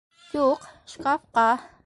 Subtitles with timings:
[0.37, 1.49] Юҡ, шкафҡа!